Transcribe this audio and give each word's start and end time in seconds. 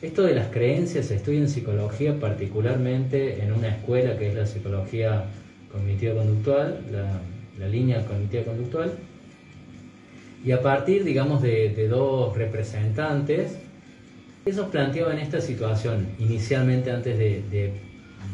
Esto 0.00 0.22
de 0.22 0.34
las 0.34 0.48
creencias 0.48 1.06
se 1.06 1.16
estudia 1.16 1.40
en 1.40 1.48
psicología, 1.48 2.18
particularmente 2.18 3.42
en 3.42 3.52
una 3.52 3.68
escuela 3.68 4.16
que 4.16 4.28
es 4.28 4.34
la 4.34 4.46
psicología 4.46 5.24
cognitiva-conductual, 5.70 6.80
la, 6.90 7.68
línea 7.68 8.04
cognitiva-conductual, 8.06 8.92
y 10.42 10.52
a 10.52 10.62
partir, 10.62 11.04
digamos, 11.04 11.42
de, 11.42 11.86
dos 11.86 12.34
representantes, 12.34 13.58
ellos 14.46 14.68
planteaban 14.68 15.18
esta 15.18 15.42
situación 15.42 16.08
inicialmente 16.18 16.90
antes 16.90 17.18
de, 17.18 17.74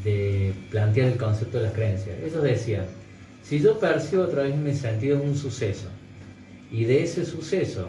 de 0.05 0.53
plantear 0.71 1.09
el 1.09 1.19
concepto 1.19 1.59
de 1.59 1.65
las 1.65 1.73
creencias. 1.73 2.17
Ellos 2.25 2.43
decían, 2.45 2.85
si 3.49 3.61
yo 3.61 3.79
percibo 3.79 4.25
a 4.25 4.29
través 4.29 4.53
de 4.53 4.59
mis 4.59 4.79
sentidos 4.79 5.23
un 5.25 5.35
suceso, 5.35 5.89
y 6.71 6.85
de 6.85 7.03
ese 7.03 7.25
suceso 7.25 7.89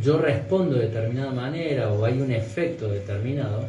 yo 0.00 0.18
respondo 0.18 0.76
de 0.76 0.86
determinada 0.86 1.32
manera 1.32 1.90
o 1.90 2.04
hay 2.04 2.20
un 2.20 2.30
efecto 2.30 2.88
determinado, 2.88 3.66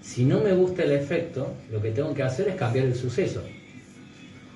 si 0.00 0.24
no 0.24 0.40
me 0.40 0.52
gusta 0.54 0.84
el 0.84 0.92
efecto, 0.92 1.52
lo 1.70 1.82
que 1.82 1.90
tengo 1.90 2.14
que 2.14 2.22
hacer 2.22 2.48
es 2.48 2.54
cambiar 2.54 2.86
el 2.86 2.94
suceso. 2.94 3.42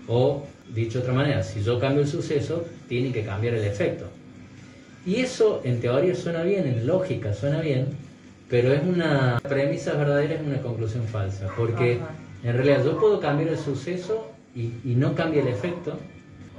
O, 0.07 0.47
dicho 0.75 0.99
de 0.99 1.03
otra 1.05 1.15
manera, 1.15 1.43
si 1.43 1.63
yo 1.63 1.79
cambio 1.79 2.03
el 2.03 2.09
suceso, 2.09 2.65
tiene 2.89 3.13
que 3.13 3.25
cambiar 3.25 3.55
el 3.55 3.65
efecto. 3.65 4.07
Y 5.05 5.17
eso 5.17 5.61
en 5.65 5.81
teoría 5.81 6.15
suena 6.15 6.43
bien, 6.43 6.67
en 6.67 6.87
lógica 6.87 7.35
suena 7.35 7.61
bien, 7.61 7.87
pero 8.49 8.73
es 8.73 8.83
una 8.83 9.41
premisa 9.47 9.93
verdadera, 9.93 10.37
es 10.37 10.41
una 10.41 10.63
conclusión 10.63 11.07
falsa, 11.07 11.49
porque 11.55 11.99
en 12.45 12.53
realidad 12.55 12.83
yo 12.85 12.99
puedo 12.99 13.21
cambiar 13.21 13.51
el 13.51 13.59
suceso 13.59 14.38
y, 14.55 14.71
no 14.85 15.15
cambia 15.15 15.43
el 15.43 15.49
efecto. 15.49 15.99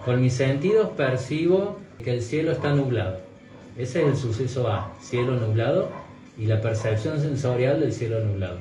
Con 0.05 0.21
mis 0.21 0.34
sentidos 0.34 0.89
percibo 0.95 1.77
que 2.03 2.13
el 2.13 2.21
cielo 2.21 2.52
está 2.52 2.73
nublado 2.73 3.30
ese 3.80 4.02
es 4.02 4.08
el 4.09 4.17
suceso 4.17 4.67
A, 4.67 4.94
cielo 5.02 5.38
nublado 5.38 5.89
y 6.38 6.47
la 6.47 6.59
percepción 6.59 7.22
sensorial 7.22 7.80
del 7.80 7.94
cielo 7.94 8.19
nublado. 8.19 8.59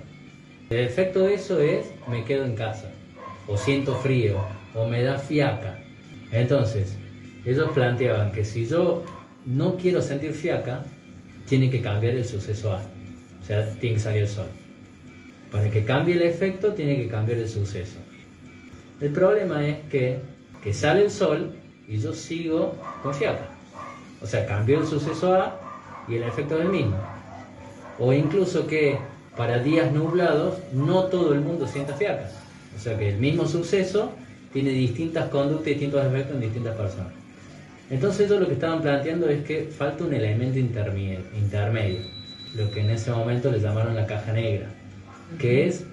El 0.71 0.79
efecto 0.79 1.25
de 1.25 1.35
eso 1.35 1.61
es 1.61 1.87
me 2.09 2.25
quedo 2.25 2.45
en 2.45 2.55
casa, 2.55 2.93
o 3.49 3.57
siento 3.57 3.97
frío, 3.97 4.39
o 4.77 4.87
me 4.87 5.03
da 5.03 5.19
fiaca. 5.19 5.81
Entonces, 6.31 6.97
ellos 7.45 7.69
planteaban 7.75 8.31
que 8.31 8.45
si 8.45 8.67
yo 8.67 9.03
no 9.45 9.77
quiero 9.77 10.01
sentir 10.03 10.35
fiaca, 10.35 10.85
tiene 11.49 11.69
que 11.69 11.83
cambiar 11.83 12.15
el 12.15 12.25
suceso 12.25 12.73
A, 12.73 12.83
o 13.43 13.45
sea, 13.45 13.69
tiene 13.81 13.97
que 13.97 14.03
salir 14.03 14.23
el 14.23 14.29
sol. 14.29 14.47
Para 15.51 15.69
que 15.69 15.85
cambie 15.85 16.15
el 16.15 16.23
efecto, 16.23 16.75
tiene 16.75 16.97
que 16.97 17.09
cambiar 17.09 17.39
el 17.39 17.49
suceso. 17.49 17.99
El 19.01 19.11
problema 19.11 19.67
es 19.67 19.79
que, 19.91 20.19
que 20.63 20.75
sale 20.75 21.05
el 21.05 21.11
sol 21.11 21.53
y 21.87 21.99
yo 21.99 22.13
sigo 22.13 22.75
con 23.03 23.15
fiaca. 23.15 23.49
O 24.21 24.27
sea, 24.27 24.47
cambió 24.47 24.81
el 24.81 24.87
suceso 24.87 25.35
A 25.35 25.61
y 26.09 26.17
el 26.17 26.25
efecto 26.25 26.57
es 26.57 26.63
el 26.63 26.69
mismo. 26.71 26.97
O 27.99 28.13
incluso 28.13 28.67
que 28.67 28.99
para 29.37 29.59
días 29.61 29.93
nublados 29.93 30.59
no 30.73 31.05
todo 31.05 31.33
el 31.33 31.41
mundo 31.41 31.67
sienta 31.67 31.95
fiaca. 31.95 32.29
O 32.77 32.81
sea 32.81 32.99
que 32.99 33.11
el 33.11 33.19
mismo 33.19 33.47
suceso 33.47 34.13
tiene 34.53 34.71
distintas 34.71 35.29
conductas 35.29 35.69
y 35.69 35.71
distintos 35.71 36.05
efectos 36.05 36.35
en 36.35 36.41
distintas 36.41 36.77
personas. 36.77 37.13
Entonces 37.91 38.27
ellos 38.27 38.41
lo 38.41 38.47
que 38.47 38.55
estaban 38.55 38.83
planteando 38.83 39.29
es 39.29 39.45
que 39.45 39.65
falta 39.65 40.05
un 40.05 40.13
elemento 40.13 40.59
intermedio, 40.59 42.01
lo 42.55 42.71
que 42.71 42.81
en 42.81 42.91
ese 42.91 43.11
momento 43.11 43.51
le 43.51 43.61
llamaron 43.61 43.95
la 43.95 44.07
caja 44.07 44.33
negra, 44.33 44.67
que 45.39 45.67
es 45.67 45.85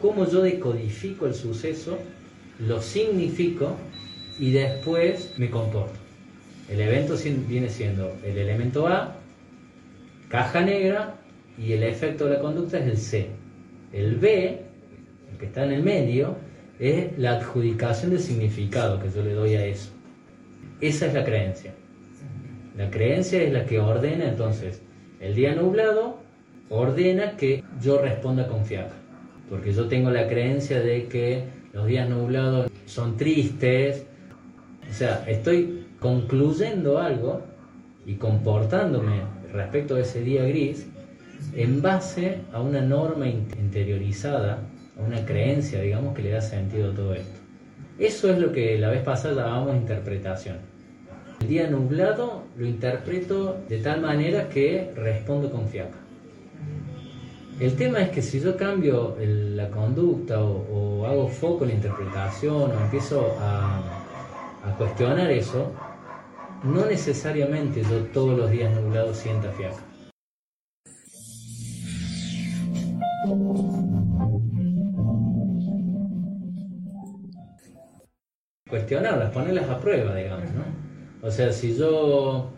cómo 0.00 0.28
yo 0.28 0.42
decodifico 0.42 1.26
el 1.26 1.34
suceso, 1.34 1.98
lo 2.58 2.80
significo 2.80 3.76
y 4.38 4.52
después 4.52 5.34
me 5.36 5.50
comporto. 5.50 5.98
El 6.70 6.80
evento 6.80 7.14
viene 7.48 7.68
siendo 7.68 8.16
el 8.24 8.38
elemento 8.38 8.88
A, 8.88 9.16
caja 10.28 10.62
negra, 10.62 11.14
y 11.58 11.72
el 11.72 11.82
efecto 11.82 12.26
de 12.26 12.34
la 12.34 12.40
conducta 12.40 12.78
es 12.78 12.86
el 12.86 12.98
C. 12.98 13.26
El 13.92 14.16
B, 14.16 14.60
el 15.32 15.38
que 15.38 15.46
está 15.46 15.64
en 15.64 15.72
el 15.72 15.82
medio, 15.82 16.36
es 16.78 17.16
la 17.18 17.36
adjudicación 17.36 18.10
de 18.10 18.18
significado 18.18 19.00
que 19.00 19.10
yo 19.10 19.22
le 19.22 19.32
doy 19.32 19.54
a 19.54 19.64
eso. 19.64 19.90
Esa 20.80 21.06
es 21.06 21.14
la 21.14 21.24
creencia. 21.24 21.72
La 22.76 22.90
creencia 22.90 23.42
es 23.42 23.52
la 23.52 23.64
que 23.64 23.80
ordena 23.80 24.28
entonces 24.28 24.82
el 25.20 25.34
día 25.34 25.54
nublado, 25.54 26.18
ordena 26.68 27.36
que 27.36 27.64
yo 27.82 28.02
responda 28.02 28.48
con. 28.48 28.64
Porque 29.48 29.72
yo 29.72 29.86
tengo 29.88 30.10
la 30.10 30.28
creencia 30.28 30.80
de 30.80 31.06
que 31.06 31.44
los 31.76 31.86
días 31.86 32.08
nublados 32.08 32.70
son 32.86 33.18
tristes. 33.18 34.06
O 34.90 34.94
sea, 34.94 35.22
estoy 35.28 35.84
concluyendo 36.00 36.98
algo 36.98 37.42
y 38.06 38.14
comportándome 38.14 39.20
respecto 39.52 39.96
a 39.96 40.00
ese 40.00 40.22
día 40.22 40.44
gris 40.44 40.86
en 41.54 41.82
base 41.82 42.38
a 42.52 42.62
una 42.62 42.80
norma 42.80 43.28
interiorizada, 43.28 44.60
a 44.98 45.02
una 45.02 45.26
creencia, 45.26 45.82
digamos, 45.82 46.14
que 46.14 46.22
le 46.22 46.30
da 46.30 46.40
sentido 46.40 46.92
a 46.92 46.94
todo 46.94 47.12
esto. 47.12 47.40
Eso 47.98 48.30
es 48.30 48.38
lo 48.38 48.52
que 48.52 48.78
la 48.78 48.88
vez 48.88 49.02
pasada 49.02 49.44
llamábamos 49.44 49.76
interpretación. 49.76 50.56
El 51.42 51.48
día 51.48 51.68
nublado 51.68 52.44
lo 52.56 52.66
interpreto 52.66 53.58
de 53.68 53.78
tal 53.78 54.00
manera 54.00 54.48
que 54.48 54.92
respondo 54.96 55.50
con 55.50 55.68
fiaca. 55.68 56.05
El 57.58 57.74
tema 57.74 58.02
es 58.02 58.10
que 58.10 58.20
si 58.20 58.38
yo 58.38 58.54
cambio 58.54 59.16
la 59.18 59.70
conducta 59.70 60.38
o, 60.42 61.06
hago 61.06 61.26
foco 61.28 61.64
en 61.64 61.70
la 61.70 61.76
interpretación 61.76 62.70
o 62.70 62.80
empiezo 62.82 63.34
a, 63.40 64.74
cuestionar 64.76 65.30
eso, 65.30 65.72
no 66.64 66.84
necesariamente 66.84 67.82
yo 67.82 68.02
todos 68.12 68.36
los 68.36 68.50
días 68.50 68.74
nublados 68.74 69.16
sienta 69.16 69.50
fiaca. 69.52 69.82
Cuestionarlas, 78.68 79.32
ponerlas 79.32 79.70
a 79.70 79.80
prueba, 79.80 80.14
digamos, 80.14 80.50
¿no? 80.50 80.64
O 81.26 81.30
sea, 81.30 81.52
si 81.52 81.74
yo 81.74 82.50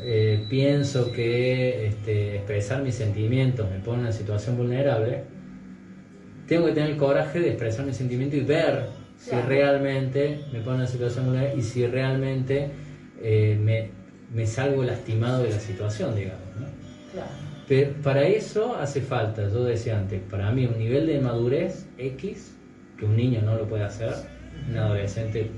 eh, 0.00 0.46
pienso 0.48 1.12
que 1.12 1.86
este, 1.88 2.36
expresar 2.36 2.82
mis 2.82 2.94
sentimientos 2.94 3.68
me 3.70 3.78
pone 3.78 3.98
en 3.98 4.04
una 4.04 4.12
situación 4.12 4.56
vulnerable, 4.56 5.24
tengo 6.46 6.66
que 6.66 6.72
tener 6.72 6.90
el 6.90 6.96
coraje 6.96 7.40
de 7.40 7.48
expresar 7.50 7.84
mis 7.84 7.96
sentimientos 7.96 8.38
y 8.38 8.42
ver 8.42 8.86
si 9.18 9.34
realmente 9.34 10.40
me 10.52 10.60
pone 10.60 10.76
en 10.76 10.80
una 10.82 10.86
situación 10.86 11.26
vulnerable 11.26 11.58
y 11.58 11.62
si 11.62 11.86
realmente 11.86 12.70
eh, 13.20 13.58
me, 13.60 13.90
me, 14.32 14.46
salgo 14.46 14.82
lastimado 14.84 15.42
de 15.42 15.50
la 15.50 15.60
situación, 15.60 16.14
digamos. 16.14 16.42
Pero 17.68 17.92
para 18.02 18.26
eso 18.26 18.76
hace 18.76 19.02
falta, 19.02 19.48
yo 19.50 19.64
decía 19.64 19.98
antes, 19.98 20.22
para 20.30 20.50
mí 20.52 20.64
un 20.64 20.78
nivel 20.78 21.06
de 21.06 21.20
madurez 21.20 21.86
X, 21.98 22.54
que 22.96 23.04
un 23.04 23.16
niño 23.16 23.42
no 23.42 23.56
lo 23.56 23.68
puede 23.68 23.84
hacer, 23.84 24.14
un 24.70 24.76
adolescente 24.76 25.50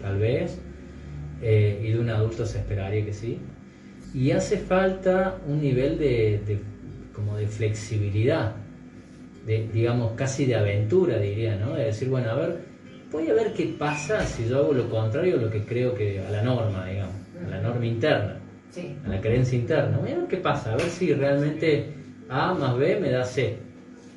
tal 0.00 0.18
vez, 0.18 0.58
eh, 1.42 1.82
y 1.84 1.90
de 1.90 1.98
un 1.98 2.08
adulto 2.08 2.46
se 2.46 2.58
esperaría 2.58 3.04
que 3.04 3.12
sí. 3.12 3.38
Y 4.14 4.30
hace 4.30 4.58
falta 4.58 5.38
un 5.46 5.60
nivel 5.60 5.98
de, 5.98 6.40
de 6.46 6.58
como 7.14 7.36
de 7.36 7.46
flexibilidad, 7.46 8.54
de, 9.46 9.68
digamos, 9.72 10.12
casi 10.12 10.46
de 10.46 10.54
aventura, 10.54 11.18
diría, 11.18 11.56
¿no? 11.56 11.74
De 11.74 11.84
decir, 11.86 12.08
bueno, 12.08 12.30
a 12.30 12.34
ver, 12.34 12.58
voy 13.10 13.28
a 13.28 13.34
ver 13.34 13.52
qué 13.52 13.74
pasa 13.78 14.24
si 14.24 14.48
yo 14.48 14.58
hago 14.58 14.72
lo 14.72 14.88
contrario 14.88 15.38
a 15.38 15.42
lo 15.42 15.50
que 15.50 15.64
creo 15.64 15.94
que 15.94 16.20
a 16.20 16.30
la 16.30 16.42
norma, 16.42 16.86
digamos, 16.86 17.14
a 17.46 17.50
la 17.50 17.60
norma 17.60 17.86
interna, 17.86 18.36
a 19.04 19.08
la 19.08 19.20
creencia 19.20 19.58
interna. 19.58 19.98
Voy 19.98 20.12
a 20.12 20.18
ver 20.18 20.28
qué 20.28 20.38
pasa, 20.38 20.72
a 20.72 20.76
ver 20.76 20.88
si 20.88 21.12
realmente 21.12 21.92
A 22.28 22.54
más 22.54 22.76
B 22.76 22.98
me 23.00 23.10
da 23.10 23.24
C. 23.24 23.56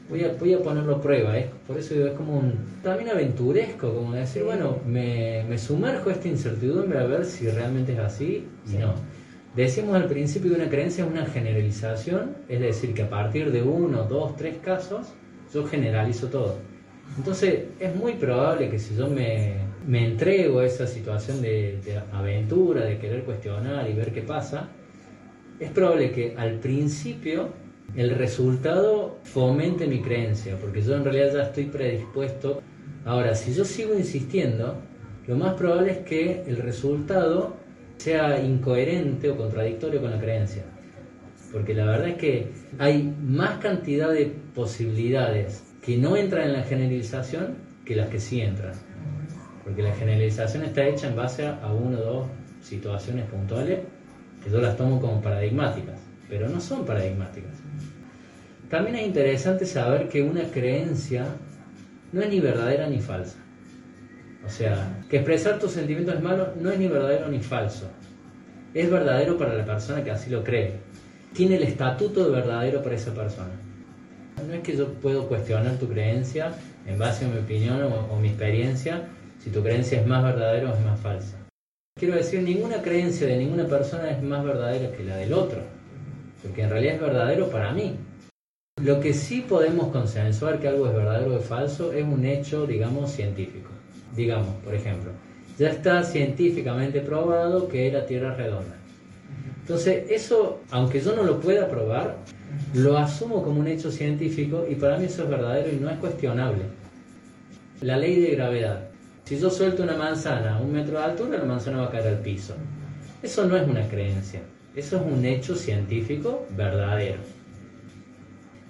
Voy 0.08 0.24
a, 0.24 0.34
voy 0.34 0.54
a 0.54 0.60
ponerlo 0.60 0.98
a 0.98 1.02
prueba, 1.02 1.36
¿eh? 1.36 1.50
por 1.66 1.80
eso 1.80 1.96
es 2.06 2.14
como 2.14 2.38
un, 2.38 2.54
también 2.84 3.10
aventuresco, 3.10 3.92
como 3.92 4.14
decir, 4.14 4.44
bueno, 4.44 4.78
me, 4.86 5.44
me 5.50 5.58
sumerjo 5.58 6.12
a 6.12 6.14
esta 6.14 6.28
incertidumbre 6.28 7.00
a 7.00 7.06
ver 7.06 7.26
si 7.26 7.50
realmente 7.50 7.94
es 7.94 8.00
así 8.00 8.48
y 8.72 8.78
no. 8.78 8.94
Decimos 9.56 9.96
al 9.96 10.08
principio 10.08 10.52
que 10.52 10.62
una 10.62 10.70
creencia 10.70 11.06
es 11.06 11.10
una 11.10 11.26
generalización, 11.26 12.36
es 12.50 12.60
decir, 12.60 12.94
que 12.94 13.04
a 13.04 13.10
partir 13.10 13.52
de 13.54 13.62
uno, 13.62 14.04
dos, 14.04 14.36
tres 14.36 14.58
casos, 14.58 15.14
yo 15.54 15.66
generalizo 15.66 16.28
todo. 16.28 16.58
Entonces 17.18 17.64
es 17.80 17.96
muy 17.96 18.14
probable 18.14 18.70
que 18.70 18.80
si 18.80 18.96
yo 18.98 19.08
me, 19.08 19.56
entrego 19.88 20.60
a 20.60 20.66
esa 20.66 20.88
situación 20.88 21.42
de, 21.42 21.80
aventura, 22.12 22.84
de 22.84 22.98
querer 22.98 23.24
cuestionar 23.24 23.90
y 23.90 23.94
ver 23.94 24.12
qué 24.12 24.22
pasa, 24.22 24.68
es 25.60 25.72
probable 25.72 26.12
que 26.12 26.36
al 26.38 26.60
principio 26.60 27.50
el 27.96 28.10
resultado 28.10 29.20
fomente 29.24 29.88
mi 29.88 30.02
creencia, 30.02 30.58
porque 30.60 30.82
yo 30.82 30.98
en 30.98 31.06
realidad 31.06 31.34
ya 31.34 31.44
estoy 31.44 31.66
predispuesto. 31.66 32.62
Ahora, 33.06 33.36
si 33.36 33.54
yo 33.54 33.64
sigo 33.64 33.94
insistiendo, 33.94 34.76
lo 35.28 35.38
más 35.38 35.54
probable 35.54 35.92
es 35.92 35.98
que 36.00 36.44
el 36.46 36.58
resultado 36.58 37.65
sea 37.98 38.40
incoherente 38.40 39.30
o 39.30 39.38
contradictorio 39.38 40.02
con 40.02 40.12
la 40.12 40.20
creencia. 40.20 40.64
Porque 41.52 41.74
la 41.74 41.86
verdad 41.86 42.10
es 42.10 42.18
que 42.18 42.48
hay 42.80 43.16
más 43.22 43.60
cantidad 43.60 44.12
de 44.12 44.26
posibilidades 44.54 45.64
que 45.82 45.98
no 45.98 46.18
entran 46.18 46.48
en 46.48 46.54
la 46.54 46.64
generalización 46.64 47.56
que 47.86 47.96
las 47.96 48.10
que 48.10 48.20
sí 48.20 48.42
entran. 48.42 48.74
Porque 49.64 49.82
la 49.82 49.94
generalización 49.94 50.64
está 50.64 50.86
hecha 50.86 51.08
en 51.08 51.16
base 51.16 51.48
a 51.48 51.72
uno, 51.72 51.98
dos, 51.98 52.28
situaciones 52.62 53.26
puntuales 53.26 53.80
que 54.44 54.50
yo 54.50 54.60
las 54.60 54.76
tomo 54.76 55.00
como 55.00 55.22
paradigmáticas, 55.22 56.00
pero 56.28 56.50
no 56.50 56.60
son 56.60 56.86
paradigmáticas. 56.86 57.54
También 58.70 58.96
es 58.96 59.08
interesante 59.08 59.66
saber 59.66 60.10
que 60.10 60.24
una 60.24 60.44
creencia 60.44 61.26
no 62.12 62.22
es 62.22 62.30
ni 62.30 62.40
verdadera 62.40 62.88
ni 62.88 63.00
falsa. 63.00 63.38
O 64.46 64.50
sea, 64.50 65.02
que 65.10 65.18
expresar 65.18 65.60
tus 65.60 65.72
sentimientos 65.72 66.16
es 66.16 66.22
malo 66.22 66.50
no 66.60 66.72
es 66.72 66.78
ni 66.78 66.88
verdadero 66.88 67.28
ni 67.30 67.40
falso. 67.40 67.90
Es 68.74 68.92
verdadero 68.92 69.38
para 69.38 69.56
la 69.56 69.66
persona 69.66 70.04
que 70.04 70.12
así 70.12 70.30
lo 70.30 70.44
cree. 70.44 70.74
Tiene 71.34 71.56
el 71.56 71.64
estatuto 71.64 72.26
de 72.26 72.32
verdadero 72.32 72.84
para 72.84 72.96
esa 72.96 73.14
persona. 73.14 73.52
No 74.46 74.54
es 74.54 74.62
que 74.62 74.76
yo 74.76 74.94
puedo 74.94 75.28
cuestionar 75.28 75.78
tu 75.78 75.88
creencia 75.88 76.54
en 76.86 77.00
base 77.00 77.26
a 77.26 77.30
mi 77.30 77.40
opinión 77.40 77.82
o, 77.84 78.20
mi 78.20 78.28
experiencia, 78.28 79.08
si 79.40 79.50
tu 79.50 79.64
creencia 79.64 80.02
es 80.02 80.08
más 80.08 80.24
verdadera 80.24 80.72
o 80.72 80.74
es 80.76 80.86
más 80.86 81.00
falsa. 81.00 81.38
Quiero 81.98 82.16
decir, 82.16 82.42
ninguna 82.42 82.82
creencia 82.82 83.28
de 83.28 83.38
ninguna 83.38 83.66
persona 83.66 84.12
es 84.12 84.22
más 84.22 84.44
verdadera 84.44 84.92
que 84.92 85.04
la 85.04 85.16
del 85.18 85.34
otro, 85.34 85.62
porque 86.44 86.64
en 86.64 86.70
realidad 86.70 86.96
es 86.96 87.02
verdadero 87.02 87.50
para 87.50 87.72
mí. 87.72 87.96
Lo 88.84 89.00
que 89.00 89.14
sí 89.14 89.42
podemos 89.48 89.88
consensuar 89.88 90.60
que 90.60 90.68
algo 90.68 90.88
es 90.88 90.94
verdadero 90.94 91.34
o 91.34 91.40
es 91.40 91.46
falso 91.46 91.94
es 91.94 92.04
un 92.04 92.26
hecho, 92.26 92.68
digamos, 92.68 93.12
científico. 93.12 93.70
Digamos, 94.16 94.56
por 94.64 94.74
ejemplo, 94.74 95.12
ya 95.58 95.70
está 95.70 96.04
científicamente 96.04 97.02
probado 97.02 97.68
que 97.68 97.92
la 97.92 98.06
Tierra 98.06 98.32
es 98.32 98.38
redonda. 98.38 98.76
Entonces, 99.62 100.12
eso, 100.12 100.62
aunque 100.72 101.02
yo 101.02 101.16
no 101.16 101.24
lo 101.24 101.40
pueda 101.40 101.68
probar, 101.68 102.18
lo 102.74 102.98
asumo 102.98 103.44
como 103.44 103.60
un 103.60 103.68
hecho 103.68 103.92
científico 103.92 104.66
y 104.70 104.76
para 104.76 104.98
mí 104.98 105.06
eso 105.06 105.24
es 105.24 105.30
verdadero 105.30 105.72
y 105.72 105.78
no 105.78 105.90
es 105.90 105.98
cuestionable. 105.98 106.64
La 107.82 107.98
ley 107.98 108.20
de 108.20 108.36
gravedad. 108.36 108.90
Si 109.26 109.40
yo 109.40 109.50
suelto 109.50 109.84
una 109.84 109.98
manzana 109.98 110.58
a 110.58 110.62
un 110.62 110.72
metro 110.72 111.00
de 111.00 111.06
altura, 111.06 111.40
la 111.40 111.46
manzana 111.46 111.78
va 111.78 111.86
a 111.86 111.90
caer 111.90 112.08
al 112.08 112.20
piso. 112.20 112.54
Eso 113.24 113.46
no 113.46 113.58
es 113.58 113.68
una 113.68 113.88
creencia, 113.88 114.42
eso 114.76 114.98
es 114.98 115.02
un 115.02 115.26
hecho 115.26 115.56
científico 115.56 116.46
verdadero. 116.56 117.18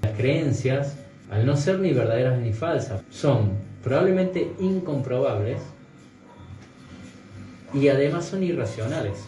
Las 0.02 0.14
creencias, 0.14 0.98
al 1.30 1.46
no 1.46 1.56
ser 1.56 1.80
ni 1.80 1.92
verdaderas 1.94 2.40
ni 2.40 2.54
falsas, 2.54 3.02
son 3.10 3.54
probablemente 3.84 4.52
incomprobables 4.60 5.62
y 7.74 7.88
además 7.88 8.26
son 8.26 8.44
irracionales. 8.44 9.26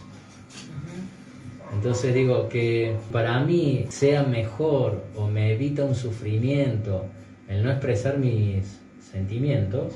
Entonces 1.74 2.14
digo 2.14 2.48
que 2.48 2.96
para 3.12 3.40
mí 3.40 3.86
sea 3.90 4.22
mejor 4.22 5.04
o 5.16 5.28
me 5.28 5.52
evita 5.52 5.84
un 5.84 5.94
sufrimiento 5.94 7.04
el 7.48 7.62
no 7.62 7.70
expresar 7.70 8.18
mis 8.18 8.78
sentimientos, 9.12 9.94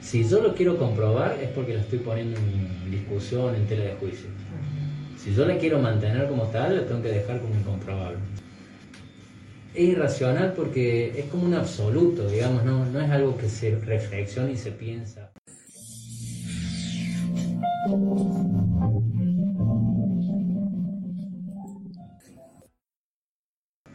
si 0.00 0.22
yo 0.28 0.42
lo 0.42 0.54
quiero 0.54 0.76
comprobar 0.76 1.38
es 1.42 1.48
porque 1.50 1.74
lo 1.74 1.80
estoy 1.80 1.98
poniendo 1.98 2.38
en 2.38 2.90
discusión, 2.90 3.54
en 3.54 3.66
tela 3.66 3.84
de 3.84 3.94
juicio. 3.94 4.28
Si 5.16 5.34
yo 5.34 5.44
la 5.46 5.58
quiero 5.58 5.80
mantener 5.80 6.28
como 6.28 6.44
tal, 6.44 6.76
la 6.76 6.86
tengo 6.86 7.02
que 7.02 7.08
dejar 7.08 7.40
como 7.40 7.54
incomprobable. 7.54 8.18
Es 9.76 9.82
irracional 9.82 10.54
porque 10.56 11.12
es 11.18 11.26
como 11.26 11.44
un 11.44 11.52
absoluto, 11.52 12.26
digamos, 12.26 12.64
no, 12.64 12.86
no 12.86 12.98
es 12.98 13.10
algo 13.10 13.36
que 13.36 13.46
se 13.46 13.78
reflexiona 13.78 14.50
y 14.50 14.56
se 14.56 14.72
piensa. 14.72 15.30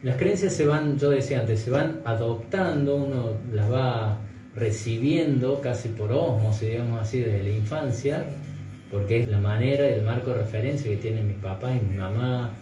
Las 0.04 0.16
creencias 0.16 0.52
se 0.52 0.66
van, 0.66 0.98
yo 0.98 1.10
decía 1.10 1.40
antes, 1.40 1.60
se 1.60 1.70
van 1.70 2.00
adoptando, 2.04 2.94
uno 2.94 3.36
las 3.52 3.68
va 3.68 4.18
recibiendo 4.54 5.60
casi 5.60 5.88
por 5.88 6.12
osmos, 6.12 6.60
digamos 6.60 7.02
así, 7.02 7.18
desde 7.18 7.42
la 7.42 7.50
infancia, 7.50 8.24
porque 8.88 9.22
es 9.22 9.28
la 9.28 9.38
manera 9.38 9.84
el 9.88 10.02
marco 10.02 10.30
de 10.30 10.42
referencia 10.42 10.88
que 10.88 10.96
tienen 10.98 11.26
mis 11.26 11.38
papás 11.38 11.72
y 11.76 11.84
mi 11.84 11.96
mamá. 11.96 12.52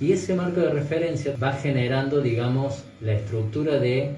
Y 0.00 0.12
ese 0.12 0.34
marco 0.34 0.60
de 0.60 0.70
referencia 0.70 1.34
va 1.42 1.52
generando, 1.52 2.20
digamos, 2.20 2.84
la 3.00 3.14
estructura 3.14 3.78
de 3.78 4.10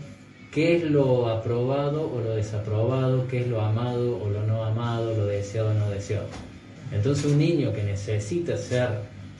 qué 0.52 0.76
es 0.76 0.82
lo 0.82 1.28
aprobado 1.28 2.10
o 2.10 2.20
lo 2.20 2.34
desaprobado, 2.34 3.28
qué 3.28 3.42
es 3.42 3.48
lo 3.48 3.60
amado 3.60 4.20
o 4.20 4.28
lo 4.28 4.44
no 4.44 4.64
amado, 4.64 5.14
lo 5.14 5.26
deseado 5.26 5.70
o 5.70 5.74
no 5.74 5.90
deseado. 5.90 6.26
Entonces 6.90 7.26
un 7.26 7.38
niño 7.38 7.72
que 7.72 7.82
necesita 7.82 8.56
ser 8.56 8.88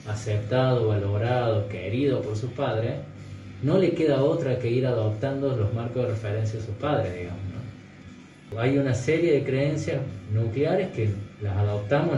aceptado, 0.07 0.87
valorado, 0.87 1.67
querido 1.67 2.21
por 2.21 2.37
sus 2.37 2.51
padres, 2.51 2.93
no 3.61 3.77
le 3.77 3.91
queda 3.91 4.23
otra 4.23 4.59
que 4.59 4.69
ir 4.69 4.85
adoptando 4.85 5.55
los 5.55 5.73
marcos 5.73 6.03
de 6.03 6.09
referencia 6.11 6.59
de 6.59 6.65
sus 6.65 6.75
padres, 6.75 7.13
digamos. 7.13 7.39
Hay 8.57 8.77
una 8.77 8.95
serie 8.95 9.33
de 9.33 9.43
creencias 9.43 10.01
nucleares 10.33 10.89
que 10.89 11.09
las 11.41 11.55
adoptamos, 11.57 12.15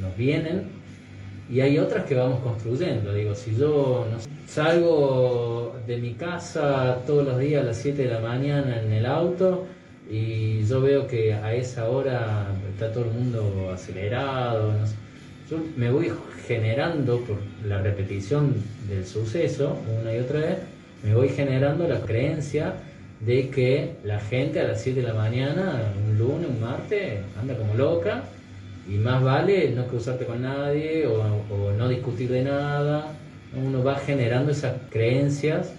nos, 0.00 0.16
vienen, 0.16 0.68
y 1.50 1.60
hay 1.60 1.78
otras 1.78 2.04
que 2.04 2.14
vamos 2.14 2.40
construyendo. 2.40 3.12
Digo, 3.12 3.34
si 3.34 3.56
yo 3.56 4.06
salgo 4.46 5.76
de 5.86 5.98
mi 5.98 6.14
casa 6.14 6.98
todos 7.06 7.26
los 7.26 7.38
días 7.38 7.62
a 7.62 7.66
las 7.66 7.76
7 7.78 8.02
de 8.02 8.08
la 8.08 8.20
mañana 8.20 8.80
en 8.82 8.92
el 8.92 9.06
auto, 9.06 9.66
y 10.10 10.64
yo 10.66 10.80
veo 10.80 11.06
que 11.06 11.32
a 11.32 11.54
esa 11.54 11.88
hora 11.88 12.48
está 12.72 12.92
todo 12.92 13.04
el 13.04 13.10
mundo 13.10 13.70
acelerado, 13.72 14.72
yo 15.50 15.58
me 15.76 15.90
voy 15.90 16.12
generando 16.46 17.20
por 17.20 17.38
la 17.66 17.80
repetición 17.80 18.54
del 18.88 19.06
suceso 19.06 19.78
una 20.00 20.14
y 20.14 20.18
otra 20.18 20.40
vez, 20.40 20.58
me 21.02 21.14
voy 21.14 21.28
generando 21.28 21.86
la 21.86 22.00
creencia 22.00 22.74
de 23.20 23.48
que 23.48 23.96
la 24.04 24.20
gente 24.20 24.60
a 24.60 24.64
las 24.64 24.82
7 24.82 25.00
de 25.00 25.06
la 25.06 25.14
mañana, 25.14 25.92
un 26.06 26.18
lunes, 26.18 26.48
un 26.48 26.60
martes, 26.60 27.20
anda 27.40 27.56
como 27.56 27.74
loca 27.74 28.24
y 28.86 28.98
más 28.98 29.22
vale 29.22 29.70
no 29.70 29.86
cruzarte 29.86 30.26
con 30.26 30.42
nadie 30.42 31.06
o, 31.06 31.22
o 31.50 31.72
no 31.72 31.88
discutir 31.88 32.30
de 32.30 32.42
nada. 32.42 33.18
Uno 33.52 33.84
va 33.84 33.96
generando 33.96 34.50
esas 34.52 34.74
creencias 34.90 35.72